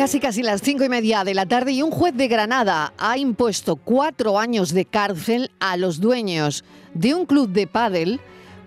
Casi 0.00 0.18
casi 0.18 0.42
las 0.42 0.62
cinco 0.62 0.82
y 0.82 0.88
media 0.88 1.24
de 1.24 1.34
la 1.34 1.44
tarde 1.44 1.72
y 1.72 1.82
un 1.82 1.90
juez 1.90 2.14
de 2.14 2.26
Granada 2.26 2.94
ha 2.96 3.18
impuesto 3.18 3.76
cuatro 3.76 4.38
años 4.38 4.72
de 4.72 4.86
cárcel 4.86 5.50
a 5.60 5.76
los 5.76 6.00
dueños 6.00 6.64
de 6.94 7.12
un 7.12 7.26
club 7.26 7.50
de 7.50 7.66
pádel 7.66 8.18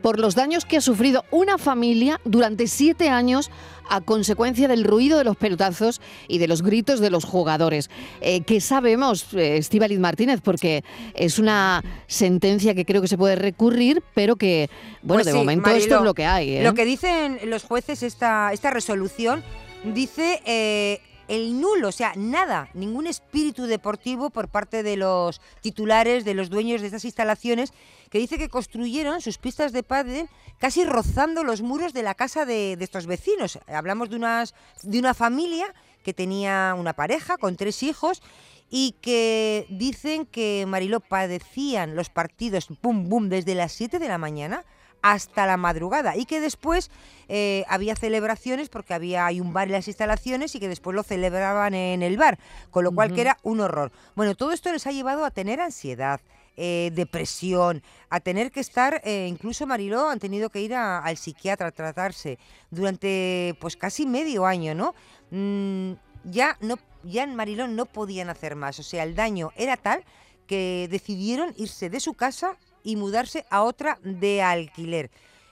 por 0.03 0.19
los 0.19 0.35
daños 0.35 0.63
que 0.63 0.77
ha 0.77 0.81
sufrido 0.81 1.25
una 1.31 1.57
familia 1.57 2.21
durante 2.23 2.67
siete 2.67 3.09
años 3.09 3.49
a 3.89 3.99
consecuencia 4.01 4.67
del 4.67 4.83
ruido 4.83 5.17
de 5.17 5.23
los 5.23 5.35
pelotazos 5.35 6.01
y 6.27 6.37
de 6.37 6.47
los 6.47 6.61
gritos 6.61 6.99
de 6.99 7.09
los 7.09 7.25
jugadores. 7.25 7.89
Eh, 8.21 8.41
¿Qué 8.41 8.61
sabemos, 8.61 9.33
eh, 9.33 9.57
Estíbaliz 9.57 9.97
Martínez? 9.97 10.39
Porque 10.39 10.83
es 11.15 11.39
una 11.39 11.83
sentencia 12.05 12.75
que 12.75 12.85
creo 12.85 13.01
que 13.01 13.07
se 13.07 13.17
puede 13.17 13.37
recurrir, 13.37 14.03
pero 14.13 14.35
que, 14.35 14.69
bueno, 15.01 15.23
Pues 15.23 15.25
de 15.25 15.31
sí, 15.31 15.37
momento 15.39 15.71
esto 15.71 15.95
es 15.95 16.01
lo 16.03 16.13
que 16.13 16.27
hay. 16.27 16.57
¿eh? 16.57 16.63
Lo 16.63 16.75
que 16.75 16.85
dicen 16.85 17.39
los 17.45 17.63
jueces, 17.63 18.03
esta, 18.03 18.53
esta 18.53 18.69
resolución, 18.69 19.43
dice 19.83 20.39
eh, 20.45 21.01
el 21.27 21.59
nulo, 21.59 21.89
o 21.89 21.91
sea, 21.91 22.13
nada, 22.15 22.69
ningún 22.73 23.07
espíritu 23.07 23.65
deportivo 23.65 24.29
por 24.29 24.49
parte 24.49 24.83
de 24.83 24.97
los 24.97 25.41
titulares, 25.61 26.25
de 26.25 26.33
los 26.33 26.49
dueños 26.49 26.81
de 26.81 26.87
estas 26.87 27.05
instalaciones, 27.05 27.73
que 28.09 28.19
dice 28.19 28.37
que 28.37 28.49
construyeron 28.49 29.21
sus 29.21 29.37
pistas 29.37 29.71
de 29.71 29.83
pádel 29.83 30.29
casi 30.59 30.83
rozando 30.83 31.43
los 31.43 31.61
muros 31.61 31.93
de 31.93 32.03
la 32.03 32.15
casa 32.15 32.45
de, 32.45 32.77
estos 32.79 33.05
vecinos. 33.05 33.59
Hablamos 33.67 34.09
de, 34.09 34.15
unas, 34.17 34.53
de 34.83 34.99
una 34.99 35.13
familia 35.13 35.73
que 36.03 36.13
tenía 36.13 36.75
una 36.77 36.93
pareja 36.93 37.37
con 37.37 37.55
tres 37.55 37.83
hijos 37.83 38.21
y 38.69 38.95
que 39.01 39.65
dicen 39.69 40.25
que 40.25 40.65
Mariló 40.67 40.99
padecían 40.99 41.95
los 41.95 42.09
partidos 42.09 42.67
pum 42.81 43.07
bum 43.07 43.29
desde 43.29 43.55
las 43.55 43.71
7 43.73 43.99
de 43.99 44.07
la 44.07 44.17
mañana 44.17 44.65
hasta 45.03 45.45
la 45.45 45.57
madrugada 45.57 46.15
y 46.17 46.25
que 46.25 46.39
después 46.41 46.89
eh, 47.27 47.63
había 47.67 47.95
celebraciones 47.95 48.69
porque 48.69 48.93
había 48.95 49.25
hay 49.27 49.39
un 49.41 49.53
bar 49.53 49.67
en 49.67 49.73
las 49.73 49.87
instalaciones 49.87 50.55
y 50.55 50.59
que 50.59 50.67
después 50.69 50.95
lo 50.95 51.03
celebraban 51.03 51.75
en 51.75 52.01
el 52.01 52.17
bar, 52.17 52.39
con 52.71 52.83
lo 52.83 52.91
cual 52.91 53.09
que 53.13 53.21
era 53.21 53.37
un 53.43 53.59
horror. 53.59 53.91
Bueno, 54.15 54.33
todo 54.33 54.51
esto 54.53 54.71
les 54.71 54.87
ha 54.87 54.91
llevado 54.91 55.25
a 55.25 55.31
tener 55.31 55.59
ansiedad, 55.61 56.21
eh, 56.55 56.91
depresión, 56.93 57.83
a 58.09 58.19
tener 58.19 58.51
que 58.51 58.59
estar, 58.61 59.01
eh, 59.03 59.27
incluso 59.27 59.65
Mariló 59.67 60.09
han 60.09 60.19
tenido 60.19 60.49
que 60.49 60.61
ir 60.61 60.73
a- 60.73 60.99
al 60.99 61.17
psiquiatra 61.17 61.67
a 61.67 61.71
tratarse 61.71 62.37
durante 62.71 63.55
pues 63.59 63.75
casi 63.75 64.05
medio 64.05 64.45
año, 64.45 64.73
¿no? 64.73 64.93
Mm, 65.31 65.93
ya 66.25 66.57
no, 66.61 66.77
ya 67.03 67.23
en 67.23 67.35
Mariló 67.35 67.67
no 67.67 67.85
podían 67.85 68.29
hacer 68.29 68.55
más, 68.55 68.79
o 68.79 68.83
sea, 68.83 69.03
el 69.03 69.15
daño 69.15 69.51
era 69.57 69.77
tal 69.77 70.03
que 70.47 70.87
decidieron 70.91 71.53
irse 71.57 71.89
de 71.89 71.99
su 71.99 72.13
casa 72.13 72.55
y 72.83 72.95
mudarse 72.95 73.45
a 73.49 73.63
otra 73.63 73.99
de 74.03 74.41
alquiler. 74.41 75.09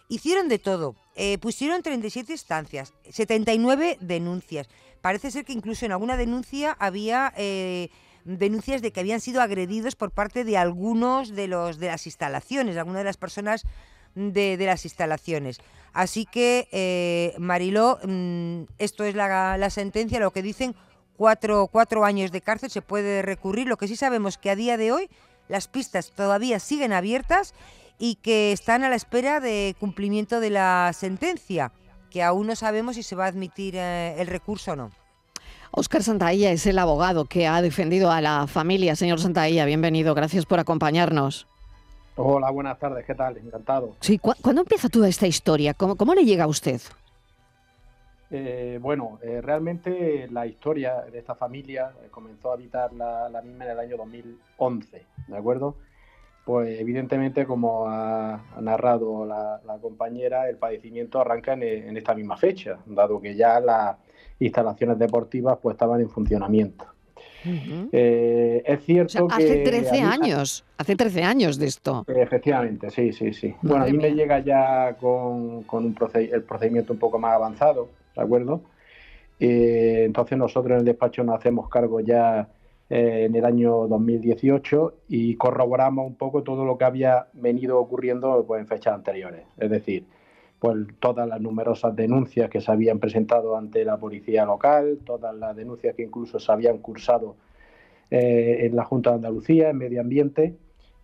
Hicieron 0.07 0.49
de 0.49 0.59
todo, 0.59 0.95
eh, 1.15 1.37
pusieron 1.37 1.81
37 1.81 2.33
estancias, 2.33 2.93
79 3.09 3.97
denuncias. 4.01 4.67
Parece 5.01 5.31
ser 5.31 5.45
que 5.45 5.53
incluso 5.53 5.85
en 5.85 5.93
alguna 5.93 6.17
denuncia 6.17 6.75
había 6.79 7.33
eh, 7.37 7.89
denuncias 8.25 8.81
de 8.81 8.91
que 8.91 8.99
habían 8.99 9.21
sido 9.21 9.41
agredidos 9.41 9.95
por 9.95 10.11
parte 10.11 10.43
de 10.43 10.57
algunos 10.57 11.29
de 11.29 11.47
los 11.47 11.79
de 11.79 11.87
las 11.87 12.05
instalaciones, 12.05 12.75
de 12.75 12.79
algunas 12.79 12.99
de 12.99 13.05
las 13.05 13.17
personas 13.17 13.63
de, 14.15 14.57
de 14.57 14.65
las 14.65 14.85
instalaciones. 14.85 15.59
Así 15.93 16.25
que, 16.25 16.67
eh, 16.71 17.33
Mariló, 17.37 17.99
mm, 18.03 18.63
esto 18.79 19.03
es 19.03 19.15
la, 19.15 19.57
la 19.57 19.69
sentencia, 19.69 20.19
lo 20.19 20.31
que 20.31 20.41
dicen, 20.41 20.75
cuatro, 21.17 21.67
cuatro 21.67 22.05
años 22.05 22.31
de 22.31 22.41
cárcel, 22.41 22.69
se 22.69 22.81
puede 22.81 23.21
recurrir. 23.21 23.67
Lo 23.67 23.77
que 23.77 23.87
sí 23.87 23.95
sabemos 23.95 24.37
que 24.37 24.49
a 24.49 24.55
día 24.55 24.77
de 24.77 24.91
hoy 24.91 25.09
las 25.51 25.67
pistas 25.67 26.11
todavía 26.11 26.59
siguen 26.59 26.93
abiertas 26.93 27.53
y 27.99 28.15
que 28.15 28.51
están 28.51 28.83
a 28.83 28.89
la 28.89 28.95
espera 28.95 29.39
de 29.39 29.75
cumplimiento 29.79 30.39
de 30.39 30.49
la 30.49 30.91
sentencia, 30.93 31.71
que 32.09 32.23
aún 32.23 32.47
no 32.47 32.55
sabemos 32.55 32.95
si 32.95 33.03
se 33.03 33.15
va 33.15 33.25
a 33.25 33.27
admitir 33.27 33.75
eh, 33.75 34.15
el 34.19 34.27
recurso 34.27 34.71
o 34.71 34.75
no. 34.75 34.91
Óscar 35.71 36.03
Santaella 36.03 36.51
es 36.51 36.65
el 36.65 36.79
abogado 36.79 37.25
que 37.25 37.47
ha 37.47 37.61
defendido 37.61 38.11
a 38.11 38.19
la 38.21 38.47
familia. 38.47 38.95
Señor 38.95 39.19
Santaella, 39.21 39.65
bienvenido. 39.65 40.13
Gracias 40.15 40.45
por 40.45 40.59
acompañarnos. 40.59 41.47
Hola, 42.15 42.49
buenas 42.51 42.77
tardes, 42.77 43.05
¿qué 43.05 43.15
tal? 43.15 43.37
Encantado. 43.37 43.95
Sí, 44.01 44.17
¿cu- 44.17 44.33
¿cuándo 44.41 44.61
empieza 44.63 44.89
toda 44.89 45.07
esta 45.07 45.27
historia? 45.27 45.73
¿Cómo, 45.73 45.95
cómo 45.95 46.13
le 46.13 46.25
llega 46.25 46.43
a 46.43 46.47
usted? 46.47 46.81
Eh, 48.33 48.79
bueno, 48.81 49.19
eh, 49.21 49.41
realmente 49.41 50.27
la 50.31 50.45
historia 50.45 51.01
de 51.11 51.19
esta 51.19 51.35
familia 51.35 51.91
comenzó 52.11 52.51
a 52.51 52.53
habitar 52.55 52.93
la, 52.93 53.27
la 53.29 53.41
misma 53.41 53.65
en 53.65 53.71
el 53.71 53.79
año 53.79 53.97
2011, 53.97 55.05
¿de 55.31 55.37
acuerdo? 55.37 55.75
Pues 56.45 56.79
evidentemente, 56.79 57.45
como 57.45 57.87
ha, 57.87 58.33
ha 58.55 58.61
narrado 58.61 59.25
la, 59.25 59.61
la 59.65 59.77
compañera, 59.77 60.49
el 60.49 60.57
padecimiento 60.57 61.19
arranca 61.21 61.53
en, 61.53 61.63
en 61.63 61.97
esta 61.97 62.13
misma 62.15 62.35
fecha, 62.37 62.77
dado 62.85 63.21
que 63.21 63.35
ya 63.35 63.59
las 63.59 63.97
instalaciones 64.39 64.97
deportivas 64.99 65.57
pues 65.61 65.75
estaban 65.75 66.01
en 66.01 66.09
funcionamiento. 66.09 66.85
Eh, 67.91 68.63
es 68.65 68.79
O 68.79 68.81
cierto 68.83 69.27
que... 69.27 69.33
hace 69.35 69.57
13 69.63 69.89
a 69.89 69.93
mí- 69.93 69.99
años, 70.23 70.63
hace 70.77 70.95
13 70.95 71.23
años 71.23 71.57
de 71.57 71.65
esto. 71.67 72.03
Efectivamente, 72.07 72.89
sí, 72.89 73.11
sí, 73.13 73.33
sí. 73.33 73.55
Bueno, 73.61 73.83
a 73.83 73.87
mí 73.87 73.93
me 73.97 74.11
llega 74.13 74.39
ya 74.39 74.95
con, 74.99 75.63
con 75.63 75.85
un 75.85 75.95
proced- 75.95 76.33
el 76.33 76.43
procedimiento 76.43 76.93
un 76.93 76.99
poco 76.99 77.19
más 77.19 77.33
avanzado, 77.35 77.89
¿de 78.15 78.21
acuerdo? 78.21 78.61
Eh, 79.39 80.03
entonces 80.05 80.37
nosotros 80.37 80.71
en 80.73 80.79
el 80.79 80.85
despacho 80.85 81.23
nos 81.23 81.35
hacemos 81.39 81.67
cargo 81.69 81.99
ya 81.99 82.47
en 82.93 83.33
el 83.33 83.45
año 83.45 83.87
2018 83.87 84.95
y 85.07 85.35
corroboramos 85.35 86.05
un 86.05 86.15
poco 86.15 86.43
todo 86.43 86.65
lo 86.65 86.77
que 86.77 86.83
había 86.83 87.27
venido 87.31 87.79
ocurriendo 87.79 88.43
pues, 88.45 88.59
en 88.59 88.67
fechas 88.67 88.93
anteriores. 88.93 89.45
Es 89.57 89.69
decir, 89.69 90.05
pues 90.59 90.75
todas 90.99 91.25
las 91.25 91.39
numerosas 91.39 91.95
denuncias 91.95 92.49
que 92.49 92.59
se 92.59 92.69
habían 92.69 92.99
presentado 92.99 93.55
ante 93.55 93.85
la 93.85 93.97
policía 93.97 94.45
local, 94.45 94.99
todas 95.05 95.33
las 95.33 95.55
denuncias 95.55 95.95
que 95.95 96.03
incluso 96.03 96.37
se 96.37 96.51
habían 96.51 96.79
cursado 96.79 97.37
eh, 98.09 98.65
en 98.65 98.75
la 98.75 98.83
Junta 98.83 99.11
de 99.11 99.15
Andalucía, 99.15 99.69
en 99.69 99.77
Medio 99.77 100.01
Ambiente, 100.01 100.57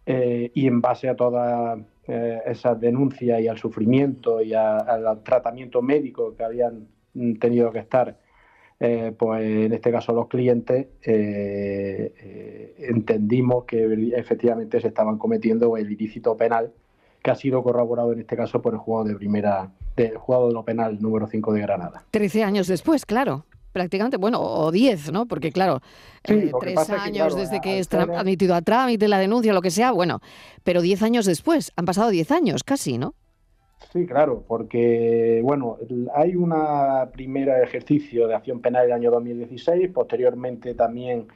eh, 0.06 0.52
y 0.54 0.68
en 0.68 0.82
base 0.82 1.08
a 1.08 1.16
todas 1.16 1.80
eh, 2.08 2.42
esas 2.46 2.80
denuncias 2.82 3.40
y 3.40 3.48
al 3.48 3.58
sufrimiento 3.58 4.42
y 4.42 4.54
al 4.54 5.24
tratamiento 5.24 5.82
médico 5.82 6.36
que 6.36 6.44
habían 6.44 6.90
tenido 7.40 7.72
que 7.72 7.80
estar, 7.80 8.18
eh, 8.80 9.14
pues 9.18 9.44
en 9.44 9.74
este 9.74 9.92
caso 9.92 10.14
los 10.14 10.28
clientes, 10.28 10.88
eh, 11.02 12.14
eh, 12.20 12.76
entendimos 12.90 13.66
que 13.66 14.12
efectivamente 14.16 14.80
se 14.80 14.90
estaban 14.90 15.18
cometiendo 15.18 15.78
el 15.78 15.92
ilícito 15.92 16.38
penal 16.38 16.72
que 17.24 17.32
ha 17.32 17.36
sido 17.36 17.64
corroborado 17.64 18.14
en 18.14 18.20
este 18.20 18.38
caso 18.38 18.62
por 18.62 18.74
el 18.74 18.80
juzgado 18.80 19.10
de 19.10 19.16
primera, 19.16 19.72
del 19.96 20.18
juzgado 20.18 20.48
de 20.48 20.54
lo 20.54 20.64
penal 20.64 21.02
número 21.02 21.28
5 21.28 21.54
de 21.54 21.62
Granada. 21.62 22.06
13 22.12 22.44
años 22.44 22.68
después, 22.68 23.06
claro. 23.06 23.46
Prácticamente, 23.74 24.18
bueno, 24.18 24.42
o 24.42 24.72
10, 24.72 25.12
¿no? 25.12 25.28
Porque 25.28 25.52
claro, 25.52 25.82
Sí, 26.26 26.34
eh, 26.34 26.52
tres 26.60 26.88
que, 26.88 26.94
años 26.94 27.28
claro, 27.28 27.36
desde 27.36 27.62
que 27.62 27.80
es 27.80 27.94
admitido 27.94 28.56
a 28.56 28.62
trámite 28.62 29.08
la 29.08 29.20
denuncia, 29.20 29.54
lo 29.54 29.62
que 29.62 29.72
sea, 29.72 29.92
bueno, 29.92 30.20
pero 30.64 30.82
10 30.82 31.04
años 31.04 31.26
después, 31.26 31.72
han 31.76 31.86
pasado 31.86 32.10
10 32.10 32.32
años 32.32 32.64
casi, 32.64 32.98
¿no? 32.98 33.14
Sí, 33.92 34.06
claro, 34.06 34.44
porque 34.48 35.40
bueno, 35.44 35.78
hay 36.14 36.36
un 36.36 36.54
primer 37.14 37.50
ejercicio 37.64 38.28
de 38.28 38.36
acción 38.36 38.62
penal 38.62 38.86
en 38.86 38.92
el 38.92 38.96
año 38.96 39.12
2016, 39.12 39.90
posteriormente 39.92 40.74
también 40.74 41.28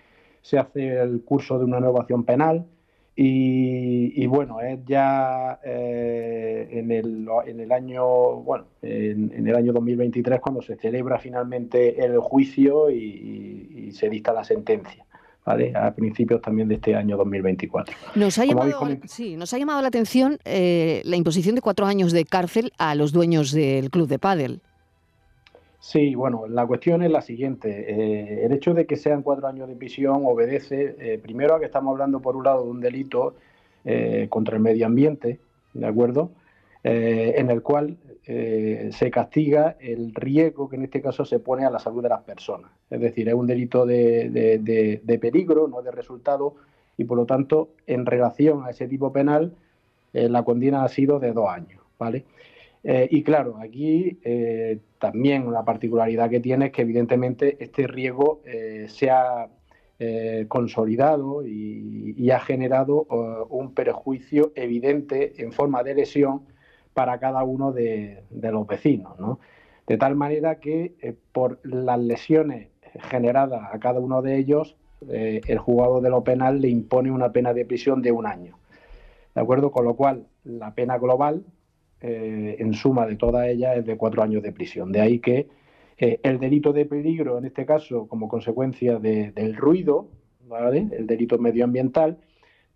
se 0.42 0.58
hace 0.58 1.02
el 1.02 1.24
curso 1.24 1.58
de 1.60 1.66
una 1.66 1.80
nueva 1.80 2.02
acción 2.02 2.26
penal 2.26 2.66
y, 3.16 4.22
y, 4.22 4.26
bueno, 4.26 4.60
es 4.62 4.80
ya 4.86 5.60
eh, 5.64 6.68
en, 6.72 6.92
el, 6.92 7.28
en 7.46 7.60
el 7.60 7.72
año 7.72 8.06
bueno, 8.38 8.66
en, 8.82 9.48
el 9.48 9.56
año 9.56 9.74
2023 9.74 10.40
cuando 10.40 10.62
se 10.62 10.76
celebra 10.78 11.20
finalmente 11.20 12.04
el 12.04 12.18
juicio 12.20 12.90
y 12.90 13.92
se 13.94 14.10
dicta 14.10 14.34
la 14.34 14.44
sentencia, 14.44 15.06
¿vale? 15.46 15.74
A 15.76 15.94
principios 15.94 16.42
también 16.42 16.68
de 16.68 16.76
este 16.76 16.96
año 16.96 17.18
2024. 17.18 17.96
Nos 18.16 18.38
ha, 18.38 18.46
llamado, 18.46 18.88
sí, 19.06 19.36
nos 19.36 19.54
ha 19.54 19.58
llamado 19.58 19.82
la 19.82 19.88
atención 19.88 20.38
eh, 20.46 21.02
la 21.06 21.16
imposición 21.16 21.56
de 21.56 21.62
cuatro 21.62 21.86
años 21.86 22.12
de 22.12 22.26
cárcel 22.26 22.72
a 22.78 22.96
los 22.96 23.12
dueños 23.12 23.52
del 23.52 23.90
club 23.90 24.08
de 24.08 24.20
pádel. 24.20 24.62
Sí, 25.82 26.14
bueno, 26.14 26.46
la 26.48 26.68
cuestión 26.68 27.02
es 27.02 27.10
la 27.10 27.22
siguiente. 27.22 27.86
Eh, 27.88 28.46
el 28.46 28.52
hecho 28.52 28.76
de 28.76 28.86
que 28.86 28.96
sean 28.96 29.24
cuatro 29.24 29.48
años 29.48 29.68
de 29.68 29.76
prisión 29.76 30.22
obedece, 30.26 30.96
eh, 31.00 31.18
primero, 31.18 31.56
a 31.56 31.60
que 31.60 31.66
estamos 31.66 31.92
hablando, 31.94 32.22
por 32.22 32.36
un 32.36 32.44
lado, 32.44 32.66
de 32.66 32.70
un 32.70 32.82
delito 32.82 33.34
eh, 33.84 34.28
contra 34.30 34.58
el 34.58 34.62
medio 34.62 34.86
ambiente, 34.86 35.40
¿de 35.74 35.88
acuerdo? 35.88 36.32
En 36.84 37.52
el 37.52 37.62
cual 37.62 37.98
eh, 38.28 38.90
se 38.94 39.10
castiga 39.10 39.78
el 39.80 40.14
riesgo 40.14 40.70
que 40.70 40.76
en 40.76 40.84
este 40.84 41.02
caso 41.02 41.26
se 41.26 41.40
pone 41.40 41.66
a 41.66 41.72
la 41.72 41.80
salud 41.80 42.04
de 42.04 42.10
las 42.10 42.22
personas. 42.22 42.72
Es 42.90 43.02
decir, 43.02 43.28
es 43.28 43.34
un 43.34 43.48
delito 43.48 43.86
de, 43.86 44.30
de- 44.30 45.02
de- 45.04 45.20
peligro, 45.20 45.68
no 45.68 45.82
de 45.82 45.92
resultado, 45.92 46.56
y 46.98 47.04
por 47.06 47.18
lo 47.18 47.26
tanto, 47.26 47.70
en 47.88 48.06
relación 48.06 48.64
a 48.64 48.70
ese 48.70 48.88
tipo 48.88 49.12
penal, 49.12 49.54
eh, 50.14 50.30
la 50.30 50.44
condena 50.44 50.84
ha 50.84 50.90
sido 50.90 51.20
de 51.20 51.32
dos 51.34 51.50
años, 51.50 51.82
¿vale? 51.98 52.26
Eh, 52.84 53.08
y 53.12 53.24
claro, 53.24 53.58
aquí 53.58 54.20
también 55.00 55.52
la 55.52 55.64
particularidad 55.64 56.30
que 56.30 56.40
tiene 56.40 56.68
es 56.68 56.72
que 56.72 56.82
evidentemente 56.84 57.58
este 57.60 57.88
riesgo 57.88 58.42
se 58.88 59.10
ha 59.10 59.48
consolidado 60.48 61.46
y, 61.46 62.30
ha 62.32 62.40
generado 62.40 63.04
un 63.50 63.74
perjuicio 63.74 64.52
evidente 64.56 65.34
en 65.44 65.52
forma 65.52 65.84
de 65.84 65.94
lesión 65.96 66.42
para 66.94 67.20
cada 67.20 67.44
uno 67.44 67.72
de, 67.72 68.24
de 68.30 68.52
los 68.52 68.68
vecinos, 68.68 69.20
¿no? 69.20 69.40
De 69.92 69.98
tal 69.98 70.16
manera 70.16 70.56
que 70.60 70.96
eh, 71.02 71.16
por 71.34 71.60
las 71.64 72.00
lesiones 72.00 72.70
generada 73.10 73.70
a 73.74 73.80
cada 73.80 74.00
uno 74.00 74.22
de 74.22 74.38
ellos, 74.38 74.78
eh, 75.10 75.42
el 75.48 75.58
juzgado 75.58 76.00
de 76.00 76.10
lo 76.10 76.24
penal 76.24 76.62
le 76.62 76.70
impone 76.70 77.12
una 77.12 77.32
pena 77.32 77.54
de 77.54 77.66
prisión 77.66 78.02
de 78.02 78.14
un 78.14 78.26
año. 78.26 78.58
¿De 79.36 79.42
acuerdo? 79.42 79.72
Con 79.72 79.86
lo 79.86 79.96
cual, 79.96 80.28
la 80.44 80.76
pena 80.76 80.98
global, 80.98 81.44
eh, 82.00 82.56
en 82.60 82.74
suma 82.74 83.06
de 83.06 83.16
todas 83.16 83.48
ellas, 83.48 83.80
es 83.80 83.86
de 83.86 83.98
cuatro 83.98 84.24
años 84.24 84.44
de 84.44 84.52
prisión. 84.52 84.92
De 84.92 85.02
ahí 85.02 85.20
que 85.20 85.50
el 85.98 86.40
delito 86.40 86.72
de 86.72 86.86
peligro, 86.86 87.38
en 87.38 87.46
este 87.46 87.66
caso, 87.66 88.08
como 88.08 88.30
consecuencia 88.30 88.98
del 88.98 89.56
ruido, 89.56 90.08
¿vale? 90.48 90.88
el 90.94 91.06
delito 91.06 91.38
medioambiental, 91.38 92.18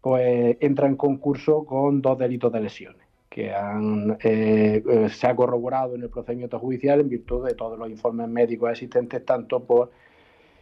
pues 0.02 0.58
entra 0.60 0.88
en 0.88 0.96
concurso 0.96 1.66
con 1.66 2.02
dos 2.02 2.20
delitos 2.20 2.52
de 2.52 2.60
lesiones 2.60 3.05
que 3.30 3.54
han, 3.54 4.18
eh, 4.24 4.84
eh, 4.88 5.10
se 5.10 5.28
ha 5.28 5.36
corroborado 5.36 5.96
en 5.96 6.04
el 6.04 6.10
procedimiento 6.10 6.60
judicial 6.60 7.00
en 7.00 7.10
virtud 7.10 7.46
de 7.46 7.54
todos 7.54 7.78
los 7.78 7.90
informes 7.90 8.28
médicos 8.28 8.72
existentes, 8.72 9.26
tanto 9.26 9.64
por 9.64 9.92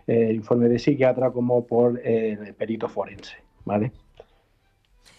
eh, 0.07 0.29
el 0.29 0.35
informe 0.37 0.67
de 0.69 0.79
psiquiatra 0.79 1.31
como 1.31 1.65
por 1.65 1.99
el 2.03 2.53
perito 2.55 2.89
forense. 2.89 3.35
¿vale? 3.65 3.91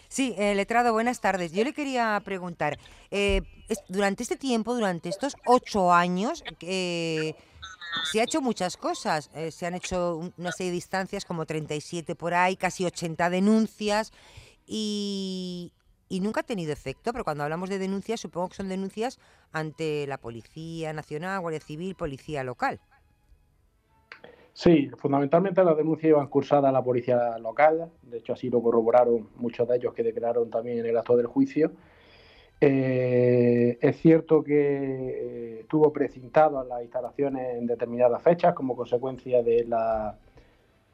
Sí, 0.09 0.35
letrado, 0.37 0.93
buenas 0.93 1.21
tardes. 1.21 1.53
Yo 1.53 1.65
le 1.65 1.73
quería 1.73 2.21
preguntar, 2.25 2.79
durante 3.89 4.23
este 4.23 4.37
tiempo, 4.37 4.75
durante 4.75 5.09
estos 5.09 5.35
ocho 5.45 5.93
años, 5.93 6.45
se 6.61 8.21
ha 8.21 8.23
hecho 8.23 8.41
muchas 8.41 8.77
cosas. 8.77 9.29
se 9.51 9.67
han 9.67 9.75
hecho 9.75 10.33
una 10.39 10.53
serie 10.53 10.71
de 10.71 10.77
instancias, 10.77 11.25
como 11.25 11.47
37 11.47 12.15
por 12.15 12.35
ahí, 12.35 12.55
casi 12.55 12.85
80 12.85 13.29
denuncias. 13.31 14.13
Y, 14.69 15.73
y 16.15 16.21
nunca 16.21 16.43
ha 16.43 16.45
tenido 16.45 16.73
efecto, 16.73 17.11
pero 17.11 17.25
cuando 17.25 17.43
hablamos 17.43 17.69
de 17.69 17.81
denuncias, 17.81 18.21
supongo 18.21 18.51
que 18.51 18.55
son 18.55 18.69
denuncias 18.69 19.19
ante 19.51 20.07
la 20.07 20.17
Policía 20.17 20.93
Nacional, 20.93 21.41
Guardia 21.41 21.59
Civil, 21.59 21.97
Policía 21.97 22.45
Local. 22.45 22.79
Sí, 24.53 24.89
fundamentalmente 24.97 25.65
las 25.65 25.77
denuncias 25.77 26.11
iban 26.11 26.29
cursadas 26.29 26.67
a 26.67 26.73
la 26.73 26.85
policía 26.85 27.37
local, 27.39 27.91
de 28.03 28.19
hecho 28.19 28.35
así 28.35 28.49
lo 28.49 28.63
corroboraron 28.63 29.29
muchos 29.35 29.67
de 29.67 29.75
ellos 29.75 29.93
que 29.93 30.05
declararon 30.05 30.49
también 30.51 30.79
en 30.79 30.87
el 30.87 30.97
acto 30.97 31.17
del 31.17 31.27
juicio. 31.27 31.73
Eh, 32.61 33.77
es 33.81 33.97
cierto 33.97 34.45
que 34.45 34.55
eh, 34.55 35.61
estuvo 35.63 35.93
precintado 35.93 36.63
las 36.63 36.81
instalaciones 36.83 37.57
en 37.57 37.67
determinadas 37.67 38.23
fechas 38.23 38.55
como 38.55 38.77
consecuencia 38.77 39.43
de 39.43 39.65
la 39.65 40.17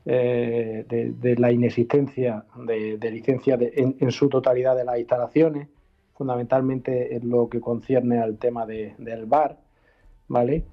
eh, 0.07 0.87
de, 0.89 1.37
la 1.37 1.53
inexistencia 1.53 2.45
de, 2.57 3.11
licencia 3.11 3.59
en, 3.61 4.11
su 4.11 4.29
totalidad 4.31 4.75
de 4.75 4.85
las 4.85 4.99
instalaciones, 4.99 5.69
fundamentalmente 6.15 7.17
en 7.17 7.29
lo 7.29 7.49
que 7.49 7.61
concierne 7.61 8.19
al 8.19 8.39
tema 8.39 8.65
del 8.65 9.27
bar, 9.27 9.59
¿vale? 10.27 10.65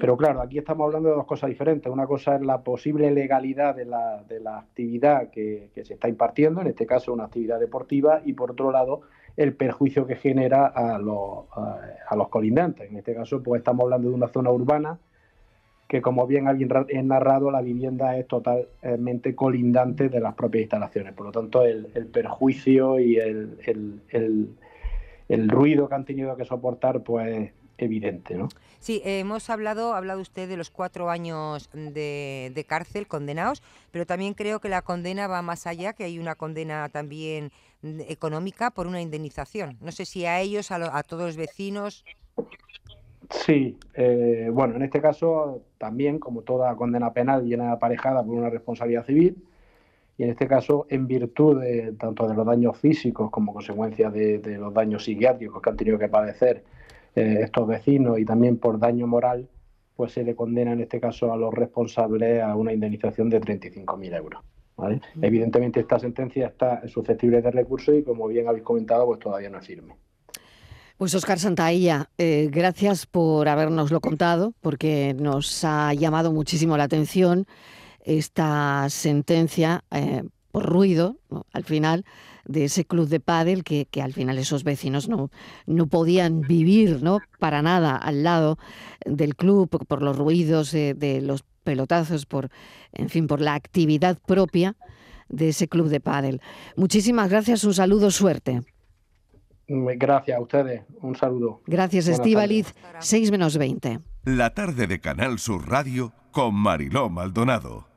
Pero 0.00 0.16
claro, 0.16 0.40
aquí 0.40 0.58
estamos 0.58 0.86
hablando 0.86 1.10
de 1.10 1.14
dos 1.14 1.26
cosas 1.26 1.50
diferentes. 1.50 1.92
Una 1.92 2.06
cosa 2.06 2.34
es 2.36 2.42
la 2.42 2.62
posible 2.62 3.10
legalidad 3.12 3.76
de 3.76 3.84
la, 3.84 4.24
de 4.28 4.40
la 4.40 4.58
actividad 4.58 5.30
que, 5.30 5.70
se 5.74 5.94
está 5.94 6.08
impartiendo, 6.08 6.60
en 6.60 6.66
este 6.66 6.84
caso 6.84 7.12
una 7.12 7.24
actividad 7.24 7.60
deportiva, 7.60 8.20
y 8.24 8.32
por 8.32 8.50
otro 8.50 8.72
lado 8.72 9.02
el 9.36 9.54
perjuicio 9.54 10.06
que 10.06 10.16
genera 10.16 10.66
a 10.66 10.98
los, 10.98 11.46
a 11.56 12.16
los 12.16 12.28
colindantes. 12.28 12.90
En 12.90 12.96
este 12.96 13.14
caso, 13.14 13.42
pues 13.42 13.60
estamos 13.60 13.84
hablando 13.84 14.08
de 14.08 14.14
una 14.14 14.28
zona 14.28 14.50
urbana 14.50 14.98
que 15.92 16.00
como 16.00 16.26
bien 16.26 16.48
alguien 16.48 16.70
ha 16.72 17.02
narrado, 17.02 17.50
la 17.50 17.60
vivienda 17.60 18.16
es 18.16 18.26
totalmente 18.26 19.34
colindante 19.34 20.08
de 20.08 20.20
las 20.20 20.34
propias 20.34 20.62
instalaciones. 20.62 21.12
Por 21.12 21.26
lo 21.26 21.32
tanto, 21.32 21.64
el, 21.64 21.84
perjuicio 22.10 22.98
y 22.98 23.18
el, 23.18 24.56
ruido 25.28 25.90
que 25.90 25.94
han 25.94 26.06
tenido 26.06 26.34
que 26.34 26.46
soportar, 26.46 27.02
pues 27.02 27.52
evidente, 27.76 28.36
¿no? 28.36 28.48
Sí, 28.78 29.02
hemos 29.04 29.50
hablado, 29.50 29.92
ha 29.92 29.98
hablado 29.98 30.22
usted 30.22 30.48
de 30.48 30.56
los 30.56 30.70
cuatro 30.70 31.10
años 31.10 31.68
de, 31.74 32.64
cárcel 32.66 33.06
condenados, 33.06 33.62
pero 33.90 34.06
también 34.06 34.32
creo 34.32 34.60
que 34.60 34.70
la 34.70 34.80
condena 34.80 35.26
va 35.26 35.42
más 35.42 35.66
allá, 35.66 35.92
que 35.92 36.04
hay 36.04 36.18
una 36.18 36.36
condena 36.36 36.88
también 36.88 37.52
económica 38.08 38.70
por 38.70 38.86
una 38.86 39.02
indemnización. 39.02 39.76
No 39.82 39.92
sé 39.92 40.06
si 40.06 40.24
a 40.24 40.40
ellos, 40.40 40.70
a, 40.70 40.96
a 40.96 41.02
todos 41.02 41.24
los 41.24 41.36
vecinos. 41.36 42.02
Sí, 43.30 43.78
eh, 43.94 44.50
bueno, 44.52 44.76
en 44.76 44.82
este 44.82 45.00
caso 45.00 45.62
también, 45.78 46.18
como 46.18 46.42
toda 46.42 46.74
condena 46.76 47.12
penal, 47.12 47.42
viene 47.42 47.68
aparejada 47.68 48.22
por 48.24 48.34
una 48.34 48.50
responsabilidad 48.50 49.06
civil 49.06 49.42
y 50.18 50.24
en 50.24 50.30
este 50.30 50.46
caso, 50.46 50.86
en 50.90 51.06
virtud 51.06 51.60
de, 51.60 51.92
tanto 51.92 52.28
de 52.28 52.34
los 52.34 52.46
daños 52.46 52.76
físicos 52.78 53.30
como 53.30 53.52
consecuencia 53.52 54.10
de, 54.10 54.40
los 54.58 54.72
daños 54.74 55.04
psiquiátricos 55.04 55.62
que 55.62 55.70
han 55.70 55.76
tenido 55.76 55.98
que 55.98 56.08
padecer 56.08 56.64
eh, 57.14 57.38
estos 57.42 57.66
vecinos 57.66 58.18
y 58.18 58.24
también 58.24 58.58
por 58.58 58.78
daño 58.78 59.06
moral, 59.06 59.48
pues 59.96 60.12
se 60.12 60.24
le 60.24 60.34
condena 60.34 60.72
en 60.72 60.80
este 60.80 61.00
caso 61.00 61.32
a 61.32 61.36
los 61.36 61.52
responsables 61.52 62.42
a 62.42 62.54
una 62.56 62.72
indemnización 62.72 63.30
de 63.30 63.40
35.000 63.40 64.16
euros. 64.16 64.42
Evidentemente 65.20 65.80
esta 65.80 65.98
sentencia 65.98 66.46
está 66.46 66.86
susceptible 66.88 67.40
de 67.40 67.50
recurso 67.50 67.94
y 67.94 68.02
como 68.02 68.26
bien 68.26 68.48
habéis 68.48 68.64
comentado, 68.64 69.06
pues 69.06 69.20
todavía 69.20 69.50
no 69.50 69.58
es 69.58 69.66
firme. 69.66 69.94
Pues 71.02 71.16
Oscar 71.16 71.40
Santailla, 71.40 72.10
eh, 72.16 72.48
gracias 72.52 73.06
por 73.06 73.48
habernoslo 73.48 74.00
contado, 74.00 74.54
porque 74.60 75.16
nos 75.18 75.64
ha 75.64 75.92
llamado 75.94 76.32
muchísimo 76.32 76.76
la 76.76 76.84
atención 76.84 77.48
esta 78.04 78.86
sentencia 78.88 79.82
eh, 79.90 80.22
por 80.52 80.64
ruido, 80.64 81.16
al 81.52 81.64
final, 81.64 82.04
de 82.44 82.66
ese 82.66 82.84
club 82.84 83.08
de 83.08 83.18
pádel 83.18 83.64
que, 83.64 83.88
al 84.00 84.12
final 84.12 84.38
esos 84.38 84.62
vecinos 84.62 85.08
no, 85.08 85.32
no 85.66 85.88
podían 85.88 86.42
vivir 86.42 87.02
¿no? 87.02 87.18
para 87.40 87.62
nada 87.62 87.96
al 87.96 88.22
lado 88.22 88.60
del 89.04 89.34
club 89.34 89.68
por, 89.68 90.02
los 90.02 90.16
ruidos 90.16 90.70
de, 90.70 91.20
los 91.20 91.42
pelotazos, 91.64 92.26
por, 92.26 92.48
en 92.92 93.08
fin, 93.08 93.26
por 93.26 93.40
la 93.40 93.54
actividad 93.54 94.18
propia 94.24 94.76
de 95.28 95.48
ese 95.48 95.66
club 95.66 95.88
de 95.88 95.98
pádel. 95.98 96.40
Muchísimas 96.76 97.28
gracias, 97.28 97.64
un 97.64 97.74
saludo, 97.74 98.12
suerte. 98.12 98.62
Gracias 99.96 100.36
a 100.36 100.40
ustedes. 100.40 100.82
Un 101.00 101.16
saludo. 101.16 101.60
Gracias, 101.66 102.08
Estíbaliz. 102.08 102.74
6 103.00 103.30
menos 103.30 103.56
20. 103.56 103.98
La 104.24 104.54
tarde 104.54 104.86
de 104.86 105.00
Canal 105.00 105.38
Sur 105.38 105.68
Radio 105.68 106.12
con 106.30 106.54
Mariló 106.54 107.08
Maldonado. 107.10 107.91